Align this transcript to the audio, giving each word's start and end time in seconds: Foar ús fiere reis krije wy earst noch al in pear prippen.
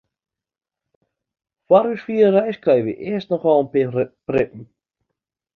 Foar 1.67 1.85
ús 1.93 2.01
fiere 2.07 2.29
reis 2.37 2.57
krije 2.63 2.85
wy 2.87 2.93
earst 3.11 3.29
noch 3.31 3.45
al 3.51 3.59
in 3.63 3.71
pear 3.73 3.93
prippen. 4.27 4.63